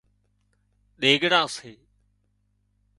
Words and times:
ۮِيڳڙان 0.99 1.47
سي 1.55 1.71